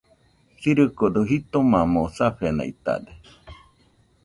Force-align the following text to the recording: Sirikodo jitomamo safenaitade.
Sirikodo 0.59 1.19
jitomamo 1.29 2.01
safenaitade. 2.15 3.13